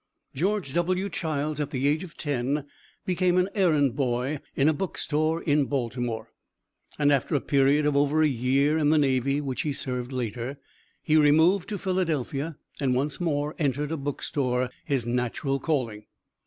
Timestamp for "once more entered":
12.95-13.91